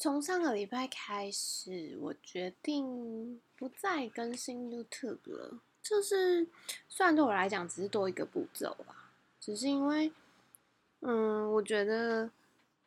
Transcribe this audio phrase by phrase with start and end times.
[0.00, 5.60] 从上个礼拜开始，我决定不再更新 YouTube 了。
[5.82, 6.48] 就是
[6.88, 10.10] 虽然对我来讲只是多一个步骤吧，只是因为，
[11.00, 12.30] 嗯，我觉得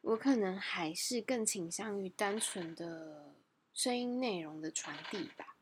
[0.01, 3.31] 我可能还是更倾向于单纯的
[3.75, 5.55] 声音内容的传递吧。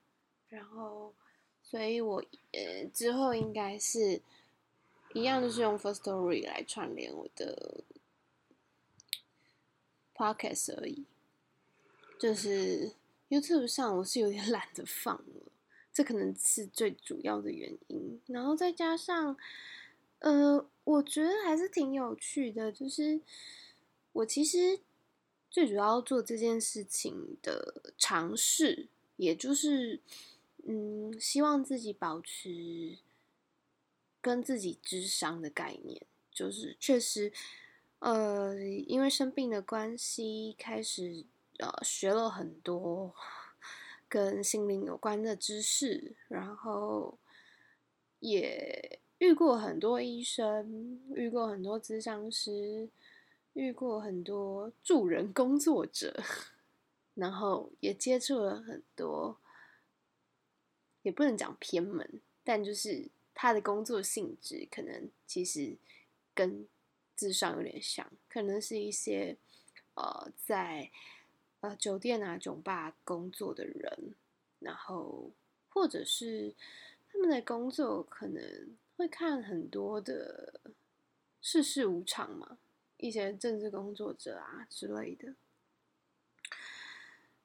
[0.47, 1.13] 然后，
[1.61, 2.23] 所以我
[2.54, 4.21] 呃之后应该是
[5.13, 7.83] 一样，就是用 First Story 来串联我的
[10.15, 11.04] Podcast 而已。
[12.21, 12.91] 就是
[13.30, 15.52] YouTube 上我是有点 懒得放了，
[15.91, 18.21] 这可能是最主要的原因。
[18.27, 19.35] 然后再加上，
[20.20, 22.71] 呃，我觉得还是挺有趣的。
[22.71, 23.21] 就是
[24.12, 24.81] 我其实
[25.49, 29.99] 最主要做这件事情的尝试，也就是
[30.67, 32.99] 嗯，希望自己保持
[34.21, 36.05] 跟自己智商的概念。
[36.31, 37.34] 就是确实，
[37.98, 41.26] 呃，因为生病的关系开始。
[41.61, 43.13] 呃，学了很多
[44.09, 47.20] 跟心灵有关的知识，然后
[48.20, 52.90] 也遇过很多医生，遇过很多咨商师，
[53.53, 56.23] 遇过很多助人工作者，
[57.13, 59.40] 然后也接触了很多，
[61.03, 65.78] 也不能讲偏门，但就是他的工作性质可能其实
[66.34, 66.68] 跟
[67.16, 69.38] 智商有点像，可能是一些
[69.94, 70.90] 呃在。
[71.62, 74.16] 呃，酒店啊，酒吧工作的人，
[74.57, 75.29] 然后
[75.69, 76.56] 或者是
[77.07, 80.59] 他们的工作可能会看很多的
[81.40, 82.57] 世事无常嘛，
[82.97, 85.35] 一些政治工作者啊之类的。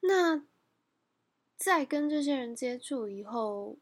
[0.00, 0.46] 那
[1.58, 3.76] 在跟这些人接触以后，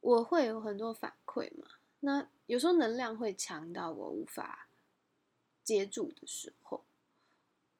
[0.00, 1.68] 我会有很多反馈嘛。
[2.00, 4.68] 那有时候能量会强到我无法
[5.62, 6.84] 接住的时候，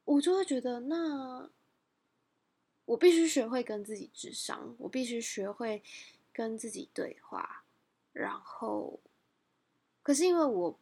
[0.05, 1.51] 我就会觉得那。
[2.87, 5.83] 我必须学会跟自己智商，我必须学会
[6.35, 7.65] 跟自己对话，
[8.13, 9.01] 然后，
[10.03, 10.79] 可是因为我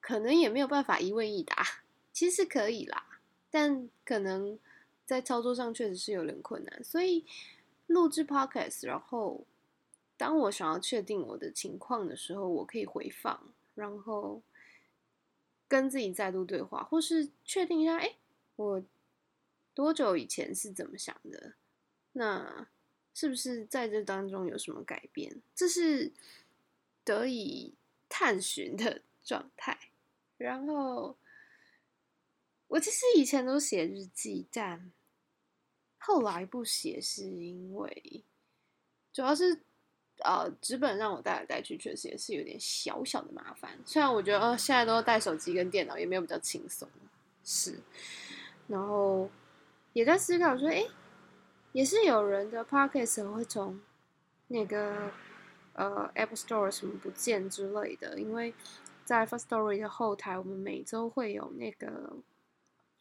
[0.00, 3.18] 可能也没有办法一问一答，其实可以啦，
[3.50, 4.56] 但可能
[5.04, 7.26] 在操作上确实是有点困难，所以
[7.88, 9.44] 录制 podcast，然后
[10.16, 14.40] 当我想要确定我的情况的时候，我可以回放，然后
[15.66, 18.14] 跟自己再度对话，或是确定一下，哎，
[18.54, 18.80] 我。
[19.74, 21.54] 多久以前是怎么想的？
[22.12, 22.68] 那
[23.14, 25.40] 是不是在这当中有什么改变？
[25.54, 26.12] 这是
[27.04, 27.72] 得以
[28.08, 29.78] 探寻的 状态。
[30.36, 31.16] 然后
[32.68, 34.92] 我其实以前都写日记，但
[35.98, 38.24] 后来不写，是因为
[39.10, 39.60] 主要是
[40.18, 43.78] 呃纸本让我带来带去，确实也是有点小小的麻烦。
[43.86, 46.86] 虽然我觉得呃现在都带手机跟电脑，也没有比较轻松，
[47.42, 47.80] 是，
[48.68, 49.30] 然后。
[49.92, 50.86] 也在思考说，哎，
[51.72, 53.80] 也是有人的 podcast 会从
[54.48, 55.12] 那个
[55.74, 58.54] 呃 App Store 什么不见之类的，因为
[59.04, 62.16] 在 First Story 的后台，我们每周会有那个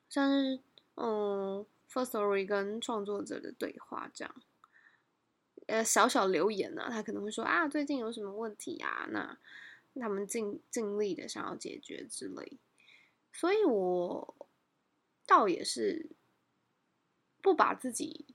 [0.09, 0.59] 像是
[0.95, 4.35] 嗯 First Story 跟创作者的对话这样，
[5.67, 9.37] 呃小小留言呢，他可能会说啊最近有什么问题啊，那
[9.99, 12.57] 他们尽尽力的想要解决之类，
[13.31, 14.35] 所以我
[15.25, 16.09] 倒也是。
[17.41, 18.25] 不把自己，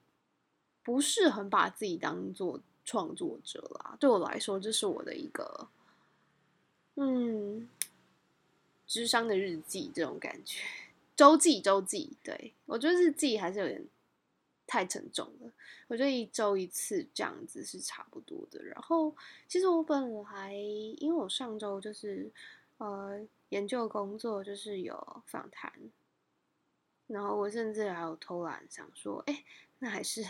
[0.82, 3.96] 不是很把自己当做创作者啦。
[3.98, 5.68] 对我来说，这是我的一个，
[6.94, 7.68] 嗯，
[8.86, 10.60] 智商的日记这种感觉，
[11.16, 12.16] 周记周记。
[12.22, 13.84] 对我觉得日记还是有点
[14.66, 15.52] 太沉重了。
[15.88, 18.62] 我觉得一周一次这样子是差不多的。
[18.64, 19.14] 然后，
[19.46, 22.30] 其实我本来因为我上周就是
[22.78, 25.72] 呃研究工作，就是有访谈。
[27.08, 29.44] 然后我甚至还有偷懒，想说，哎，
[29.78, 30.24] 那还是，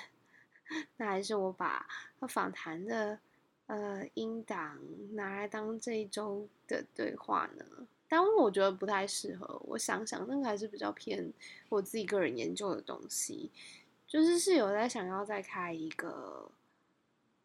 [0.99, 1.87] 那还是我把
[2.29, 3.19] 访谈的
[3.67, 4.79] 呃音档
[5.15, 7.65] 拿来当这一周的对话呢？
[8.09, 9.61] 但我觉得不太适合。
[9.65, 11.33] 我想想，那个还是比较偏
[11.71, 13.51] 我自己个人研究的东西，
[14.07, 16.51] 就是是有在想要再开一个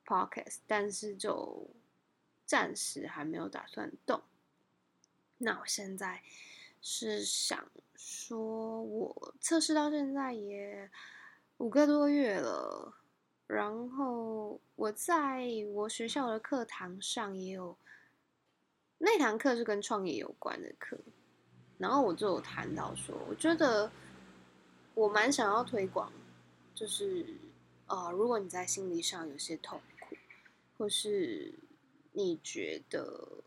[0.06, 1.68] podcast，但是就
[2.46, 4.22] 暂时还没有打算动。
[5.38, 6.22] 那我现在。
[6.82, 10.90] 是想说，我测试到现在也
[11.58, 12.96] 五个多月了，
[13.46, 17.78] 然后我在我学校的课堂上也有
[18.98, 20.98] 那堂课是跟创业有关的课，
[21.78, 23.92] 然后我就有谈到说，我觉得
[24.96, 26.12] 我蛮想要推广，
[26.74, 27.26] 就是
[27.86, 30.16] 呃，如果你在心理上有些痛苦，
[30.80, 31.54] 或是
[32.14, 33.44] 你觉得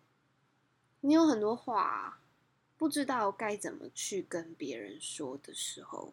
[1.01, 2.21] 你有很多话。
[2.77, 6.13] 不知道该怎么去跟别人说的时候，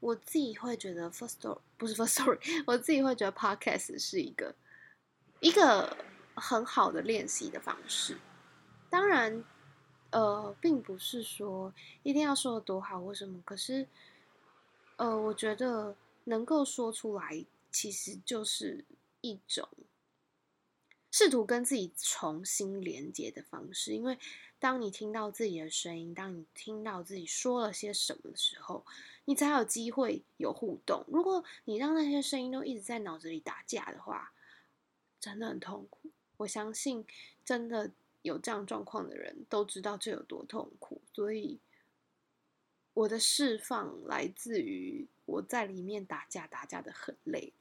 [0.00, 4.54] 我自己会觉得 first story 不是 first story， 我自己会觉得 podcast 是一个
[5.40, 5.96] 一个
[6.34, 8.16] 很好的练习的方式。
[8.88, 9.44] 当然，
[10.10, 11.72] 呃，并不是说
[12.02, 13.86] 一定要说的多好或什么，可是，
[14.96, 15.94] 呃，我觉得
[16.24, 18.84] 能够说出来，其实就是
[19.20, 19.68] 一种
[21.18, 24.18] 试图跟自己重新连接的方式，因为。
[24.58, 28.86] 当你听到自己的声音，当你听到自己说了些什么的时候，
[29.26, 31.04] 你才有机会有互动。
[31.08, 34.32] 如果你让那些声音都一直在脑子里打架的话，
[35.20, 36.10] 真的很痛苦。
[36.38, 37.06] 我相信，
[37.44, 37.90] 真的
[38.22, 41.02] 有这样状况的人都知道这有多痛苦。
[41.12, 41.60] 所以，
[42.94, 47.52] 我的释放来自于我在里面打架，打架的很累。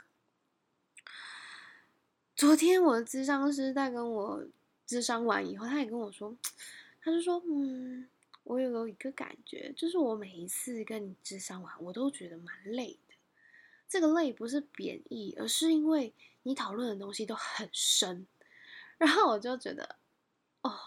[2.36, 4.46] 昨天我的智商师在跟我
[4.86, 6.36] 智商完以后，他也跟我说。
[7.02, 8.10] 他就说：“嗯，
[8.44, 13.16] 我有一个感觉，就是我每一次跟你智商完，我都觉得蛮累的。
[13.88, 18.28] 这个累不是贬义，而是因为你讨论的东西都很深。
[18.98, 19.96] 然后我就觉得，
[20.62, 20.78] 哦，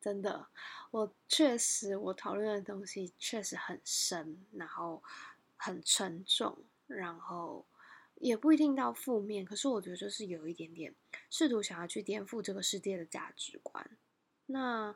[0.00, 0.46] 真的，
[0.92, 5.02] 我确实我讨论的东西确实很深，然后
[5.56, 7.64] 很沉重，然后
[8.20, 9.44] 也不一定到负面。
[9.44, 10.94] 可是我觉得就是有一点点
[11.28, 13.84] 试图想要去颠覆这个世界的价值观。
[14.46, 14.94] 那。”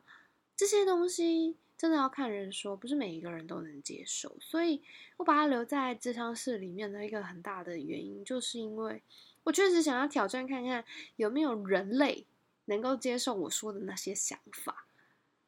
[0.57, 4.37] 这些东西真的要看人说，不是每一个人都能接受。
[4.39, 4.81] 所以
[5.17, 9.03] 我把它留在智商室里面的一个很大的原因，就是因为
[9.43, 10.85] 我确实想要挑战看看
[11.17, 12.25] 有没有人类
[12.63, 14.87] 能够接受我说的那些想法。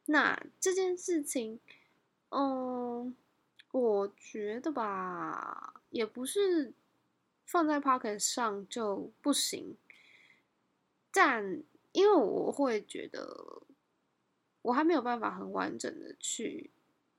[0.04, 1.58] 那这件事情，
[2.28, 3.16] 嗯，
[3.70, 6.74] 我觉得吧，也不是
[7.48, 9.76] 放在 Pocket 上就不行，
[11.10, 13.62] 但因为我会觉得。
[14.62, 16.68] 我还没有办法很完整的去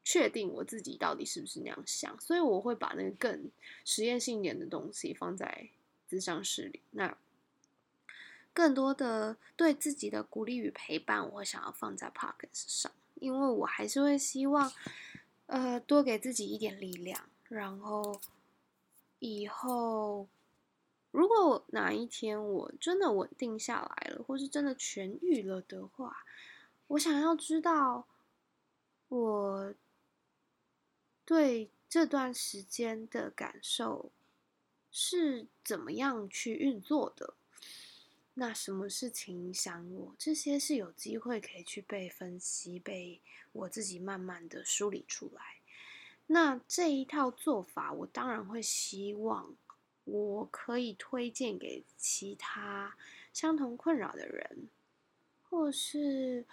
[0.04, 3.50] 确定我自己到底是不是那样想，所以我会把那个更
[3.86, 5.70] 实验性一点的东西放在
[6.08, 6.82] 咨商室里。
[6.92, 7.18] 那
[8.54, 14.72] 更多的对自己的鼓励与陪伴，我会想要放在 Pocket 上，因为我还是会希望，
[15.48, 17.30] 呃，多给自己一点力量。
[17.48, 18.20] 然后
[19.20, 20.28] 以后
[21.12, 26.26] 如果哪一天我真的稳定下来了，或是真的痊愈了的话。
[26.88, 28.08] 我想要知道，
[29.10, 29.76] 我
[31.24, 34.12] 对这段时间的感受
[34.92, 37.36] 是怎么样去运作的？
[38.34, 40.16] 那什么事情影响我？
[40.18, 45.59] 这些是有机会可以去被分析，被我自己慢慢的梳理出来。
[46.32, 49.56] 那这一套做法，我当然会希望
[50.06, 52.96] 我可以推荐给其他
[53.34, 54.70] 相同困扰的人，
[55.50, 56.46] 或是。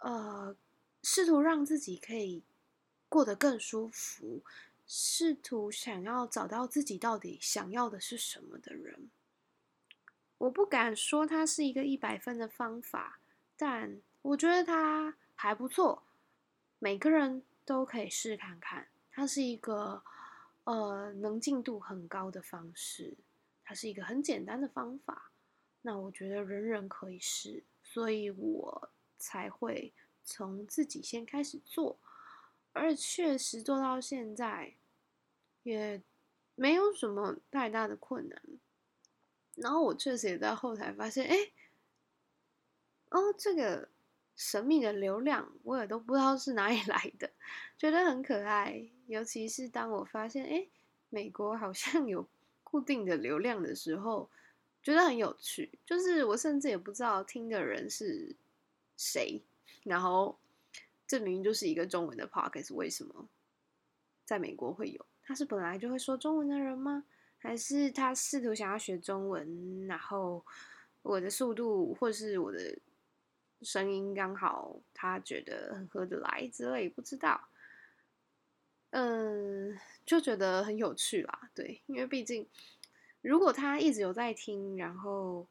[0.00, 0.54] 呃，
[1.02, 2.42] 试图让自己可以
[3.08, 4.42] 过得更舒服，
[4.86, 9.08] 试图想要找到自己到底想要的是什么的人，
[10.36, 13.18] 我不敢说它是一个一百分的方法，
[13.56, 16.02] 但我觉得它还不错，
[16.78, 18.88] 每个人都可以试看看。
[19.10, 20.02] 它是一个
[20.64, 23.16] 呃能进度很高的方式，
[23.64, 25.30] 它是一个很简单的方法，
[25.82, 28.90] 那我觉得人人可以试，所以我。
[29.16, 29.90] 才会
[30.22, 31.96] 从自己先开始做，
[32.74, 34.74] 而确实做到现在，
[35.62, 36.02] 也
[36.54, 38.42] 没有什么太大的困难。
[39.54, 41.36] 然后我确实也在后台发现，哎，
[43.10, 43.88] 哦，这个
[44.36, 47.30] 神秘的流量我也都不知道是哪里 来的，
[47.76, 48.88] 觉得很可爱。
[49.06, 50.66] 尤其是当我发现，哎，
[51.10, 52.26] 美国好像有
[52.62, 54.30] 固定的流量的时候，
[54.82, 55.78] 觉得很有趣。
[55.84, 58.36] 就是我甚至也不知道听的人是。
[58.96, 59.42] 谁？
[59.82, 60.38] 然后
[61.04, 63.28] 这明明就是一个中文的 podcast，为什么
[64.24, 65.04] 在美国会有？
[65.24, 67.04] 他是本来就会说中文的人吗？
[67.38, 69.84] 还是他试图想要学中文？
[69.88, 70.46] 然后
[71.02, 72.78] 我的速度或是我的
[73.62, 77.48] 声音刚好他觉得很合得来之类，不知道。
[78.90, 81.50] 嗯，就觉得很有趣啦。
[81.54, 82.48] 对，因为毕竟
[83.20, 85.46] 如果他一直有在听，然后。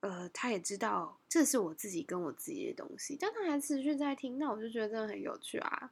[0.00, 5.90] 呃，他也知道这是我自己跟我自己的东西，但他还持续在听，那我就觉得真的很有趣啊。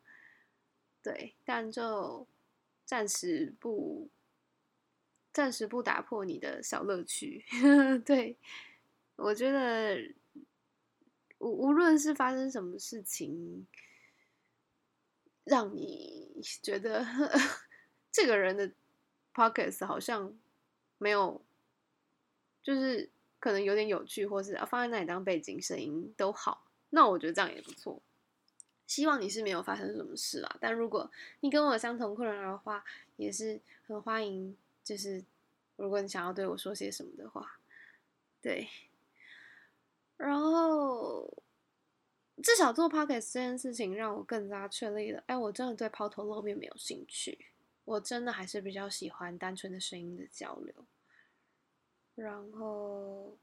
[1.02, 2.24] 对，但就
[2.84, 4.08] 暂时不，
[5.32, 7.44] 暂时不打破你的小乐趣。
[8.06, 8.36] 对，
[9.16, 9.98] 我觉得
[11.38, 13.66] 无无论是发生什么事情，
[15.44, 17.06] 让你觉得
[18.12, 18.72] 这个人的
[19.34, 20.36] pockets 好像
[20.98, 21.42] 没有，
[22.62, 23.10] 就是。
[23.38, 28.02] 可能有点有趣，或是放在那里当背景声音都好，那我觉得这样也不错。
[28.88, 30.56] 希望你是没有发生什么事啦。
[30.58, 31.08] 但如果
[31.40, 32.82] 你跟我相同困扰的话，
[33.16, 34.56] 也是很欢迎。
[34.82, 35.22] 就是
[35.76, 37.60] 如果你想要对我说些什么的话，
[38.40, 38.68] 对。
[40.16, 41.42] 然后
[42.42, 47.46] 至少做 podcast 这件事情让我更加确立了，哎，我真的对抛头露面没有兴趣。
[47.84, 50.86] 我真的还是比较喜欢单纯的声音的交流。
[52.14, 53.36] 然后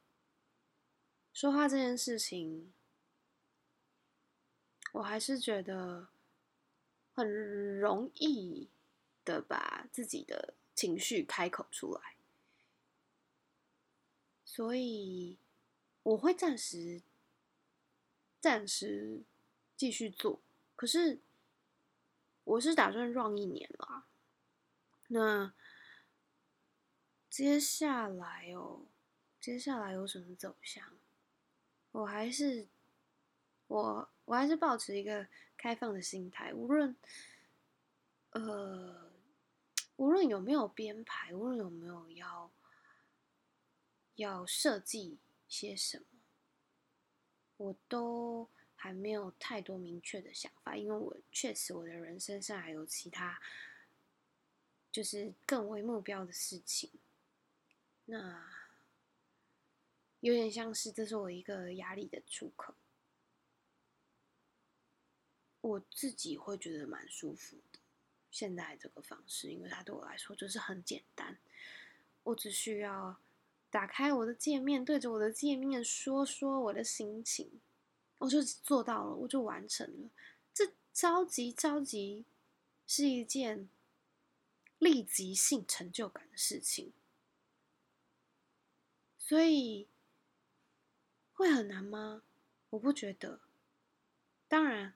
[1.34, 2.74] 说话这件事情。
[4.94, 6.08] 我还是觉得
[7.16, 8.70] 很容易
[9.26, 12.16] 的把自己的情绪开口出来，
[14.46, 15.40] 所以
[16.04, 17.02] 我会暂时
[18.40, 19.24] 暂时
[19.76, 20.40] 继续做。
[20.76, 21.20] 可是
[22.44, 24.06] 我是打算 run 一年啦，
[25.08, 25.54] 那
[27.30, 28.86] 接下来哦，
[29.42, 30.94] 接下来有什么走向？
[31.92, 32.68] 我还是
[33.68, 34.10] 我。
[34.26, 36.96] 我还是保持一个开放的心态，无论，
[38.30, 39.12] 呃，
[39.98, 42.50] 无论有没有编排，无论有没有要
[44.16, 45.18] 要设计
[45.54, 46.06] 些什么，
[47.58, 53.40] 我都还没有太多明确的想法，因为我确实我的人生上还有其他，
[54.92, 56.90] 就是更为目标的事情，
[58.06, 58.52] 那
[60.22, 62.74] 有点像是这是我一个压力的出口。
[65.62, 67.80] 我自己会觉得蛮舒服的，
[68.32, 71.38] 现在这个方式，因为它对我来说就是很简单，
[72.24, 73.18] 我只需要
[73.74, 77.60] 打开我的界面，对着我的界面说说我的心情，
[78.20, 80.12] 我就做到了，我就完成了。
[80.54, 82.24] 这着急着急
[82.86, 83.68] 是一件
[84.78, 86.94] 立即性成就感的事情，
[89.18, 89.88] 所以
[91.34, 92.22] 会很难吗？
[92.70, 93.40] 我不觉得，
[94.48, 94.94] 当然。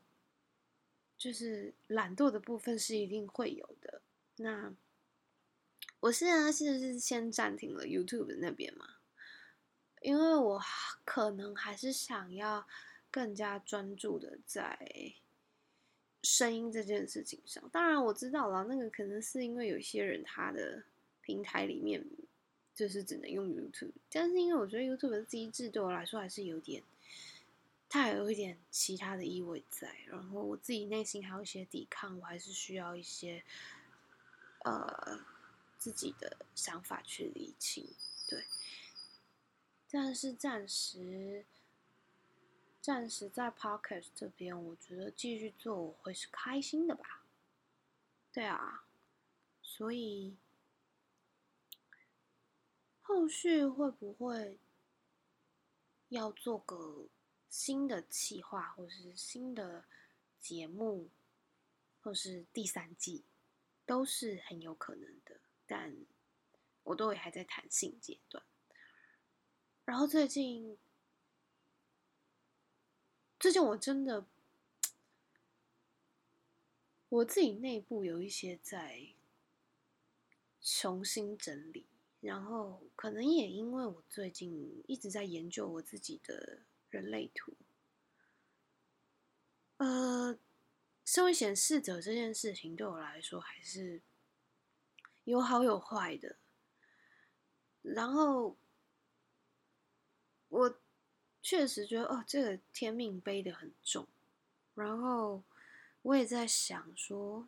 [1.18, 4.04] 就是懒惰的部分是一定会有的。
[4.36, 4.72] 那
[6.08, 8.96] 我现在其实是先暂停了 YouTube 那边嘛，
[10.02, 10.62] 因为我
[11.04, 12.66] 可能还是想要
[13.12, 15.14] 更加专注的在
[16.24, 17.70] 声音这件事情上。
[17.74, 20.82] 当然我知道了，那个可能是因为有些人他的
[21.22, 22.02] 平台里面
[22.74, 26.82] 就是只能用 YouTube，但是因为我觉得 YouTube 的机制对我来说还是有点。
[27.90, 33.42] 它有一点其他的意味在，然后我自己内心还有一些抵抗，我还是需要一些
[34.66, 35.22] 呃
[35.88, 37.96] 自己的想法去理清，
[38.28, 38.44] 对。
[39.90, 41.46] 但是暂时
[42.82, 47.24] 暂时在 Podcast 这边，我觉得继续做我会是开心的吧，
[48.34, 48.84] 对啊，
[49.62, 50.36] 所以
[53.02, 54.60] 后续会不会
[56.10, 57.08] 要做个？
[57.50, 59.86] 新的企划，或是新的
[60.38, 61.10] 节目，
[62.02, 63.24] 或是第三季，
[63.86, 65.40] 都是很有可能的。
[65.68, 65.96] 但
[66.84, 68.44] 我都也还在弹性阶段。
[69.86, 70.78] 然后最近，
[73.40, 74.26] 最近我真的，
[77.10, 79.10] 我自己内部有一些在
[80.62, 81.86] 重新整理，
[82.22, 86.64] 然后可能也因为我最近一直在研究我自己的。
[86.90, 87.54] 人类图，
[89.76, 90.40] 呃，
[91.04, 94.02] 身为显示者这件事情对我来说还是
[95.28, 96.38] 有好有坏的。
[97.82, 98.58] 然后
[100.50, 100.80] 我
[101.42, 104.08] 确实觉得，哦，这个天命背的很重。
[104.74, 105.44] 然后
[106.02, 107.48] 我也在想说，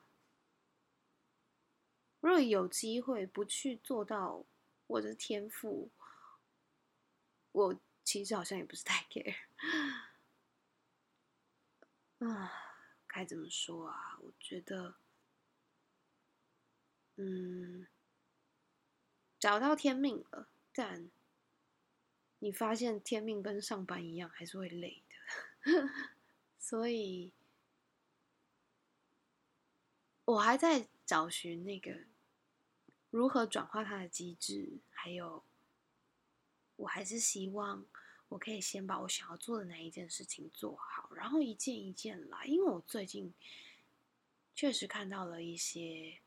[2.19, 4.45] 如果有机会不去做到
[4.87, 5.89] 我的天赋，
[7.51, 7.79] 我。
[8.01, 9.35] 其实好像也不是太 care，
[12.25, 12.51] 啊，
[13.05, 14.17] 该怎么说啊？
[14.23, 14.95] 我觉得，
[17.21, 17.85] 嗯，
[19.37, 21.11] 找到天命了，但
[22.39, 25.89] 你发现天命跟上班一样，还是会累的，
[26.57, 27.33] 所以，
[30.23, 32.05] 我还在找寻那个
[33.09, 35.43] 如何转化它的机制，还有。
[36.77, 37.85] 我还是希望
[38.29, 42.45] 我可以先把我想要做的那一件事情做好，然后一件一件来。
[42.45, 43.33] 因为我最近
[44.55, 46.21] 确实看到了一些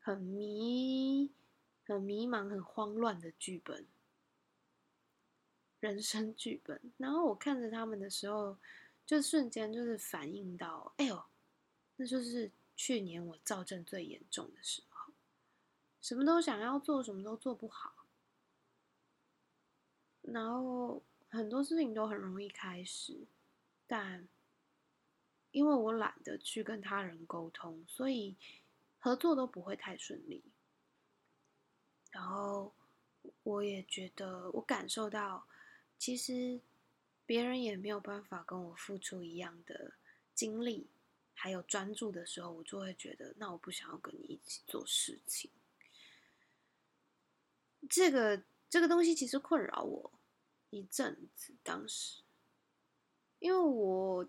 [0.00, 1.30] 很迷、
[1.84, 3.86] 很迷茫、很慌乱的剧本，
[5.78, 6.80] 人生剧本。
[6.96, 8.56] 然后我看着他们的时候，
[9.06, 11.22] 就瞬间就是反应到，哎呦，
[11.96, 15.12] 那就是去年我躁症最严重的时候，
[16.00, 18.06] 什么都想要做，什么都做不好。
[20.22, 23.26] 然后很多事情都很容易开始，
[23.86, 24.28] 但
[25.50, 28.36] 因为我懒得去跟他人沟通，所以
[29.00, 30.44] 合作都不会太顺利。
[32.12, 32.72] 然后
[33.42, 35.46] 我也觉得，我感受到，
[35.98, 36.60] 其实
[37.26, 39.94] 别人也没有办法跟我付出一样的
[40.34, 40.88] 精力，
[41.34, 45.50] 还有专注的时候，我就会觉得，那我不想要跟你一起做事情。
[47.88, 50.12] 这个这个东西其实困扰我
[50.70, 52.22] 一阵子，当时，
[53.38, 54.28] 因为我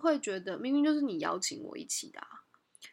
[0.00, 2.26] 会觉得，明明就是你邀请我一起的，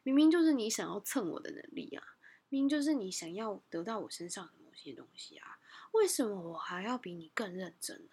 [0.05, 2.15] 明明就是你想要蹭我的能力啊。
[2.49, 5.59] 明明就是你想要得到我身上的某些东西啊，
[5.93, 8.11] 为什么我还要比你更认真呢？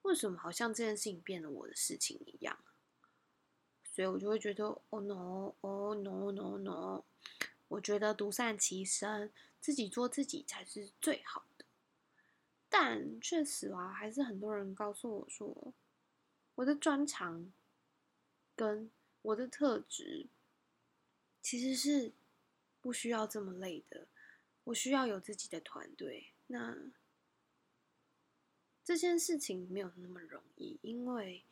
[0.00, 2.58] 为什么好像这件事情变了我的事情一样？
[3.84, 7.04] 所以我就会觉得，Oh no，Oh no，No no，
[7.68, 9.30] 我觉得独善其身，
[9.60, 11.66] 自己做自己才是最好的。
[12.70, 15.74] 但确实啊，还是很多人告诉我说，
[16.56, 17.52] 我的专长
[18.56, 20.26] 跟我的特质
[21.44, 22.12] 其实是。
[22.80, 24.06] 不需要这么累的，
[24.64, 26.34] 我需要有自己的团队。
[26.48, 26.76] 那
[28.84, 31.42] 这件事情没有那么容易，因为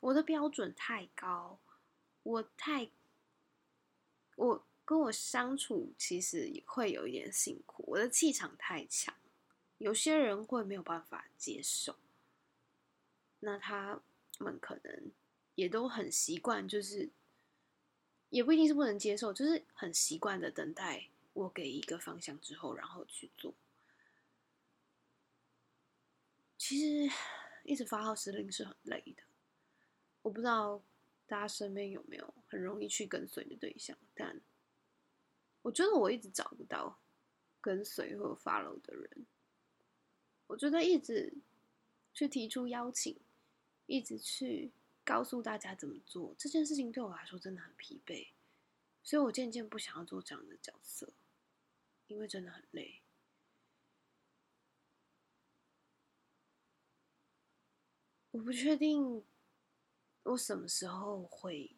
[0.00, 1.58] 我的标准太高，
[2.24, 2.90] 我太
[4.34, 7.82] 我跟我相处其实也会有一点辛苦。
[7.86, 9.16] 我的气场太强，
[9.78, 11.96] 有些人会没有办法接受。
[13.40, 14.02] 那他
[14.38, 15.10] 们可能
[15.54, 17.08] 也都很习惯，就是。
[18.36, 23.54] 也不一定是不能接受，就是很习惯的等待我给一个方向之后，然后去做。
[26.58, 27.10] 其实
[27.64, 29.22] 一直发号施令是很累的。
[30.20, 30.82] 我不知道
[31.26, 34.38] 大家身边有没有很容易去跟随的对象，但
[35.62, 36.98] 我觉得我一直找不到
[37.62, 39.26] 跟随或 follow 的人。
[40.46, 41.32] 我觉得一直
[42.12, 43.18] 去提出邀请，
[43.86, 44.70] 一直去。
[45.06, 48.26] 告诉大家怎么做这件事情对我来说真的很疲惫，
[49.04, 51.12] 所以我渐渐不想要做这样的角色，
[52.08, 53.00] 因为真的很累。
[58.32, 59.24] 我不确定
[60.24, 61.76] 我什么时候会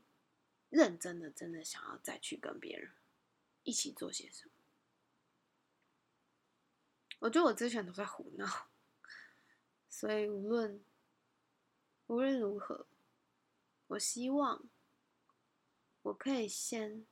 [0.70, 2.90] 认真的、真的想要再去跟别人
[3.62, 4.52] 一起做些什么。
[7.18, 8.70] 我觉得我之前都在胡闹，
[9.90, 10.82] 所以无论
[12.06, 12.86] 无论如何。
[13.88, 14.68] 我希望
[16.02, 17.06] 我可以先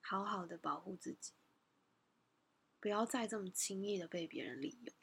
[0.00, 1.32] 好好的保护自己，
[2.80, 4.94] 不要再这么轻易的被别人利用。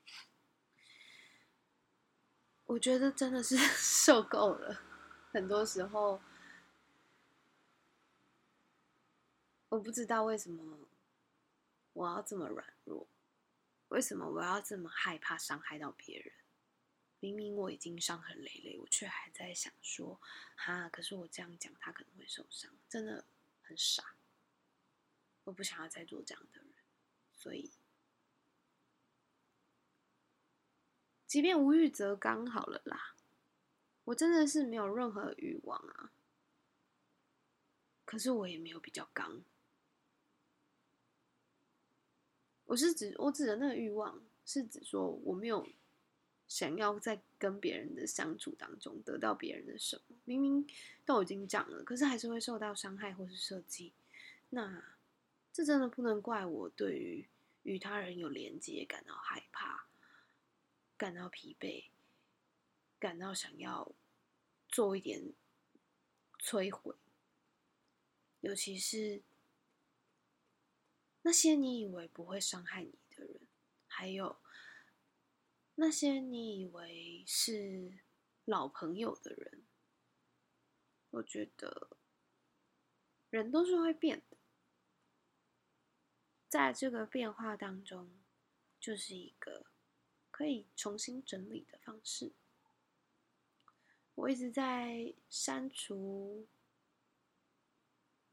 [2.66, 4.82] 我觉得真的是 受够了，
[5.32, 6.22] 很多时候
[9.70, 10.88] 我不知道为什么
[11.94, 13.08] 我要这么软弱，
[13.88, 16.34] 为什么我要这么害怕伤害到别人。
[17.22, 20.22] 明明我已经伤痕累累，我却还在想说，
[20.56, 23.26] 哈，可是我这样讲他可能会受伤，真的
[23.62, 24.16] 很傻。
[25.44, 26.74] 我不想要再做这样的人，
[27.34, 27.72] 所以，
[31.28, 33.16] 即便无欲则刚好了啦。
[34.06, 36.14] 我真的是没有任何欲望啊，
[38.06, 39.44] 可是我也没有比较刚。
[42.66, 45.68] 我是指我指的那个欲望，是指说我没有。
[46.50, 50.68] 想要在跟别人的相处当中得到别人的什么，明明
[51.06, 53.94] 都已经讲了，可是还是会受到伤害或是设计。
[54.50, 54.84] 那
[55.54, 57.28] 这真的不能怪我，对于
[57.62, 59.86] 与他人有连接感到害怕，
[60.98, 61.86] 感到疲惫，
[62.98, 63.92] 感到想要
[64.68, 65.32] 做一点
[66.42, 66.96] 摧毁，
[68.42, 69.22] 尤其是
[71.22, 73.40] 那些你以为不会伤害你的人，
[73.86, 74.36] 还有。
[75.82, 78.00] 那些你以为是
[78.44, 79.64] 老朋友的人，
[81.12, 81.92] 我觉得
[83.30, 84.36] 人都是会变的，
[86.50, 88.12] 在这个变化当中，
[88.78, 89.68] 就是一个
[90.30, 92.34] 可以重新整理的方式。
[94.16, 96.50] 我一直在删除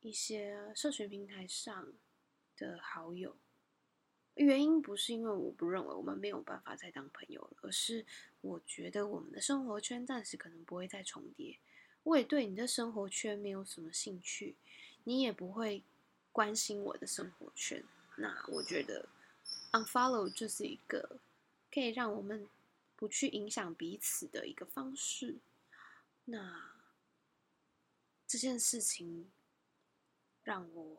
[0.01, 1.93] 一些社群平台上
[2.57, 3.39] 的好友。
[4.45, 8.05] 原因不是因为我不认为我们没有办法再当朋友了，而是
[8.43, 11.59] 我觉得我们的生活圈暂时可能不会再重叠。
[12.03, 14.55] 我也对你的生活圈没有什么兴趣，
[15.05, 15.83] 你也不会
[16.33, 17.83] 关心我的生活圈。
[18.17, 19.09] 那我觉得
[19.73, 21.19] unfollow 就是一个
[21.73, 22.47] 可以让我们
[22.95, 25.37] 不去影响彼此的一个方式。
[26.27, 26.75] 那
[28.27, 29.31] 这件事情
[30.45, 30.99] 让我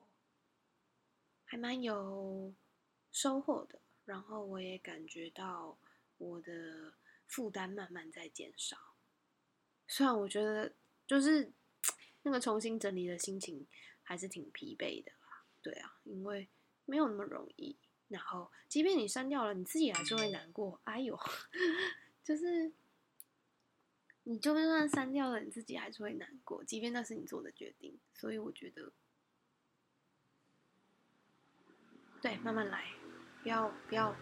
[1.45, 2.51] 还蛮有。
[3.17, 5.75] 收获的，然后我也感觉到
[6.19, 6.93] 我的
[7.25, 8.77] 负担慢慢在减少。
[9.87, 10.71] 虽然我觉得
[11.07, 11.51] 就是
[12.21, 13.65] 那个重新整理的心情
[14.03, 15.43] 还是挺疲惫的吧？
[15.63, 16.47] 对啊，因为
[16.85, 17.75] 没有那么容易。
[18.09, 20.79] 然后，即便你删掉了，你自己还是会难过。
[20.83, 21.19] 哎呦，
[22.23, 22.71] 就是
[24.25, 27.97] 你就算删掉了，你自己还是会难过，即便那是你做的决定。
[28.13, 28.91] 所以我觉得，
[32.21, 32.93] 对，慢慢来，
[33.47, 34.13] 不要不要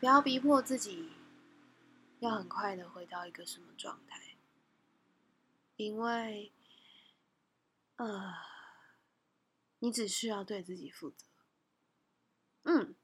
[0.00, 1.12] 不要逼迫自己，
[2.18, 4.34] 要很快的回到一个什么状态，
[5.76, 6.50] 因为，
[7.94, 8.34] 呃，
[9.78, 11.24] 你只需要对自己负责。
[12.64, 12.96] 嗯，